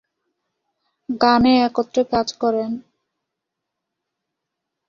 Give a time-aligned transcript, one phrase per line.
[1.09, 2.71] গানে একত্রে কাজ করেন।